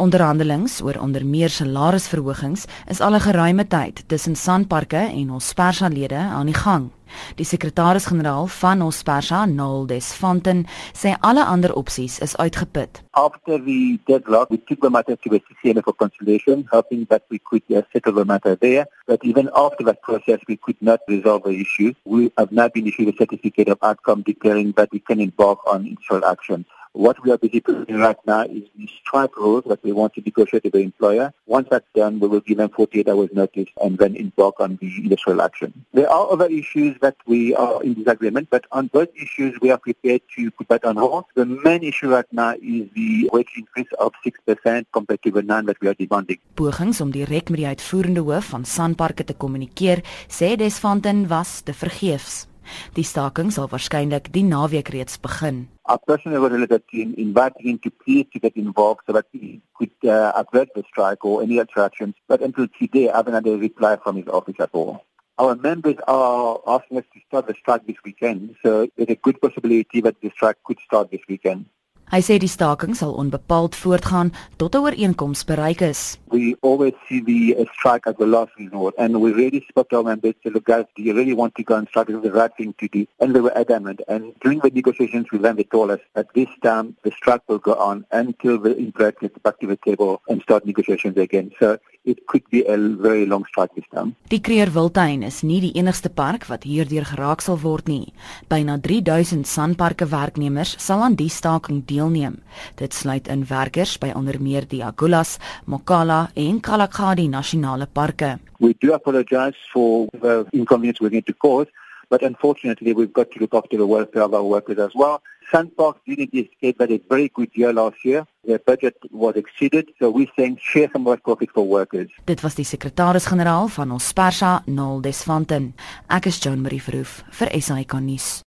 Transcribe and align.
Onderhandelings 0.00 0.78
oor 0.80 0.96
onder 1.00 1.26
meer 1.26 1.52
salarisverhogings 1.52 2.64
is 2.88 3.00
al 3.00 3.14
'n 3.14 3.20
geruime 3.20 3.66
tyd 3.66 4.08
tussen 4.08 4.36
Sanparks 4.36 5.12
en 5.12 5.30
ons 5.30 5.52
persalede 5.52 6.16
aan 6.16 6.46
die 6.46 6.54
gang. 6.54 6.90
Die 7.34 7.44
sekretaris-generaal 7.44 8.46
van 8.46 8.82
ons 8.82 9.02
persa, 9.02 9.44
Noel 9.44 9.86
Desfonten, 9.86 10.66
sê 10.92 11.14
alle 11.20 11.44
ander 11.44 11.74
opsies 11.74 12.18
is 12.18 12.36
uitgeput. 12.36 13.02
After 13.10 13.64
the 13.64 13.98
deadlock, 14.06 14.48
we 14.50 14.58
took 14.64 14.80
the 14.80 14.90
matter 14.90 15.16
to 15.16 15.28
the 15.28 15.40
CCMA 15.40 15.82
for 15.82 15.94
consultation, 15.94 16.66
hoping 16.70 17.06
that 17.08 17.22
we 17.28 17.38
could 17.38 17.62
uh, 17.68 17.82
settle 17.92 18.14
the 18.14 18.24
matter 18.24 18.56
there. 18.58 18.86
But 19.06 19.22
even 19.24 19.50
after 19.52 19.84
that 19.84 20.00
process, 20.00 20.38
we 20.46 20.56
could 20.56 20.80
not 20.80 21.00
resolve 21.06 21.42
the 21.42 21.60
issue. 21.60 21.92
We 22.04 22.30
have 22.38 22.52
not 22.52 22.72
been 22.72 22.86
issued 22.86 23.08
a 23.08 23.16
certificate 23.16 23.68
of 23.68 23.78
outcome 23.82 24.22
declaring 24.22 24.72
that 24.76 24.88
we 24.92 25.00
can 25.00 25.20
embark 25.20 25.58
on 25.66 25.86
industrial 25.86 26.24
action. 26.24 26.64
What 26.92 27.22
we 27.22 27.30
are 27.30 27.38
busy 27.38 27.60
doing 27.60 27.98
right 27.98 28.18
now 28.26 28.42
is 28.42 28.64
the 28.76 28.88
strike 29.00 29.36
rules 29.36 29.62
that 29.68 29.82
we 29.84 29.92
want 29.92 30.14
to 30.14 30.22
negotiate 30.22 30.64
with 30.64 30.72
the 30.72 30.80
employer. 30.80 31.32
Once 31.46 31.68
that's 31.70 31.86
done, 31.94 32.18
we 32.18 32.26
will 32.26 32.40
give 32.40 32.58
them 32.58 32.68
48 32.70 33.08
hours 33.08 33.30
notice 33.32 33.68
and 33.80 33.96
then 33.96 34.16
embark 34.16 34.58
on 34.58 34.76
the 34.80 34.90
industrial 34.96 35.40
action. 35.40 35.72
There 35.94 36.10
are 36.10 36.32
other 36.32 36.46
issues 36.46 36.96
that 37.00 37.14
we 37.26 37.54
are 37.54 37.80
in 37.84 37.94
disagreement, 37.94 38.50
but 38.50 38.66
on 38.72 38.88
both 38.88 39.08
issues, 39.14 39.54
we 39.62 39.70
are 39.70 39.78
prepared 39.78 40.22
to 40.34 40.50
put 40.50 40.68
that 40.68 40.84
on 40.84 40.96
hold. 40.96 41.26
The 41.36 41.46
main 41.46 41.84
issue 41.84 42.10
right 42.10 42.30
now 42.32 42.54
is 42.60 42.90
the 42.94 43.30
wage 43.32 43.54
increase 43.56 43.92
of 44.00 44.12
6% 44.26 44.86
compared 44.92 45.22
to 45.22 45.30
the 45.30 45.42
9 45.42 45.66
that 45.66 45.80
we 45.80 45.86
are 45.86 45.94
demanding. 45.94 46.38
Pogings 46.54 47.00
om 47.00 47.14
direk 47.14 47.54
met 47.54 47.62
die 47.62 47.70
uitvoerende 47.70 48.26
hoof 48.26 48.50
van 48.50 48.66
Sanparks 48.66 49.30
te 49.30 49.34
kommunikeer, 49.38 50.02
sê 50.26 50.56
Desfonten 50.58 51.28
was 51.30 51.60
te 51.62 51.72
vergeefs. 51.72 52.49
Die 52.94 53.04
staking 53.04 53.50
sal 53.54 53.68
waarskynlik 53.68 54.32
die 54.32 54.44
naweek 54.46 54.90
reeds 54.94 55.18
begin. 55.18 55.68
Our 55.84 55.98
personnel 56.06 56.40
were 56.42 56.54
related 56.54 56.86
team 56.88 57.14
inviting 57.16 57.78
to 57.80 57.90
please 57.90 58.26
to 58.32 58.38
get 58.38 58.56
involved 58.56 59.00
so 59.06 59.12
that 59.12 59.26
he 59.32 59.60
could 59.74 59.90
uh, 60.04 60.32
avert 60.36 60.68
the 60.74 60.84
strike 60.88 61.24
or 61.24 61.42
any 61.42 61.58
attractions. 61.58 62.14
But 62.28 62.42
until 62.42 62.68
today, 62.78 63.10
I 63.10 63.16
haven't 63.16 63.34
had 63.34 63.46
a 63.46 63.56
reply 63.56 63.96
from 64.02 64.16
his 64.16 64.28
office 64.28 64.60
at 64.60 64.70
all. 64.72 65.04
Our 65.38 65.56
members 65.56 65.96
are 66.06 66.60
asking 66.66 66.98
us 66.98 67.04
to 67.14 67.20
start 67.26 67.46
the 67.46 67.54
strike 67.54 67.86
this 67.86 67.96
weekend, 68.04 68.56
so 68.62 68.86
there's 68.96 69.08
a 69.08 69.14
good 69.16 69.40
possibility 69.40 70.02
that 70.02 70.20
the 70.20 70.30
strike 70.30 70.58
could 70.64 70.78
start 70.84 71.10
this 71.10 71.22
weekend. 71.28 71.64
Hy 72.10 72.18
sê 72.26 72.40
die 72.42 72.50
staking 72.50 72.96
sal 72.98 73.12
onbepaald 73.14 73.76
voortgaan 73.78 74.32
tot 74.58 74.74
'n 74.74 74.82
ooreenkoms 74.82 75.44
bereik 75.46 75.80
is. 75.80 76.18
We 76.26 76.56
always 76.60 76.94
see 77.06 77.20
the 77.22 77.54
uh, 77.54 77.64
strike 77.70 78.04
as 78.10 78.16
the 78.18 78.26
last 78.26 78.50
resort, 78.58 78.94
and 78.98 79.20
we 79.22 79.30
really 79.30 79.62
spoke 79.70 79.90
to 79.90 79.96
our 79.98 80.02
members 80.02 80.34
to 80.42 80.50
look 80.50 80.64
guys, 80.64 80.86
do 80.96 81.02
you 81.06 81.14
really 81.14 81.34
want 81.34 81.54
to 81.54 81.62
go 81.62 81.76
and 81.76 81.86
strike? 81.86 82.08
The 82.08 82.32
right 82.32 82.50
thing 82.56 82.74
to 82.78 82.88
do. 82.88 83.06
And 83.20 83.34
they 83.34 83.40
were 83.40 83.56
adamant. 83.56 84.00
And 84.08 84.34
during 84.42 84.58
the 84.58 84.70
negotiations 84.70 85.30
with 85.30 85.42
them, 85.42 85.54
they 85.54 85.62
told 85.64 85.90
us 85.92 86.00
that 86.14 86.26
this 86.34 86.50
time 86.62 86.96
the 87.04 87.12
strike 87.12 87.42
will 87.48 87.58
go 87.58 87.74
on 87.74 88.04
until 88.10 88.58
the 88.58 88.76
employer 88.76 89.12
gets 89.12 89.38
back 89.38 89.60
to 89.60 89.68
the 89.68 89.76
table 89.76 90.20
and 90.28 90.42
start 90.42 90.66
negotiations 90.66 91.16
again. 91.16 91.52
So 91.60 91.78
it 92.04 92.26
could 92.26 92.42
be 92.50 92.64
a 92.66 92.76
very 92.76 93.26
long 93.26 93.44
strike 93.46 93.74
this 93.74 93.84
time. 93.92 94.14
Die 94.28 94.40
Kreer 94.40 94.72
Wildtuin 94.74 95.22
is 95.22 95.42
nie 95.42 95.60
die 95.60 95.72
enigste 95.78 96.10
park 96.10 96.46
wat 96.48 96.64
hierdeur 96.64 97.04
geraak 97.12 97.44
sal 97.44 97.60
word 97.62 97.88
nie. 97.88 98.12
Byna 98.48 98.78
3000 98.80 99.46
sanparke 99.46 100.08
werknemers 100.10 100.76
sal 100.80 101.04
aan 101.04 101.18
die 101.18 101.28
staking 101.28 101.82
deelneem. 101.86 102.40
Dit 102.80 102.96
sluit 102.96 103.28
in 103.28 103.44
werkers 103.50 103.98
by 104.00 104.12
onder 104.16 104.40
meer 104.40 104.66
die 104.68 104.82
Agulhas, 104.84 105.38
Mokala 105.66 106.30
en 106.34 106.60
Kalahari 106.60 107.28
nasionale 107.28 107.86
parke. 107.86 108.38
We 108.60 108.74
do 108.80 108.92
apologize 108.94 109.56
for 109.72 110.08
the 110.20 110.46
inconvenience 110.52 111.00
we 111.00 111.10
need 111.10 111.26
to 111.26 111.34
cause, 111.34 111.68
but 112.10 112.22
unfortunately 112.22 112.92
we've 112.92 113.12
got 113.12 113.30
to 113.30 113.38
look 113.40 113.54
after 113.54 113.76
the 113.76 113.86
welfare 113.86 114.22
of 114.22 114.34
our 114.34 114.42
workers 114.42 114.78
as 114.78 114.94
well. 114.94 115.22
Sandpark 115.50 115.96
didn't 116.06 116.34
escape 116.34 116.78
that 116.78 116.90
a 116.90 117.00
very 117.08 117.28
good 117.28 117.50
year 117.54 117.72
last 117.72 118.04
year. 118.04 118.26
Their 118.44 118.58
budget 118.58 118.96
was 119.10 119.34
exceeded, 119.36 119.90
so 119.98 120.10
we're 120.10 120.30
saying 120.36 120.58
share 120.60 120.88
some 120.92 121.06
of 121.06 121.16
that 121.16 121.24
profit 121.24 121.50
for 121.54 121.66
workers. 121.66 122.08
Dit 122.24 122.42
was 122.42 122.54
die 122.54 122.64
sekretaris-generaal 122.64 123.68
van 123.68 123.90
ons 123.90 124.12
Persa, 124.12 124.60
Noel 124.66 125.02
Desfonten. 125.02 125.72
Ek 126.08 126.30
is 126.30 126.38
Joan 126.38 126.62
Marie 126.62 126.82
Verhoef 126.82 127.22
vir 127.40 127.50
SAK 127.60 127.98
nuus. 128.04 128.40